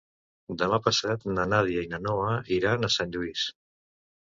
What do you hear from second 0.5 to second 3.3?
Demà passat na Nàdia i na Noa iran a Sant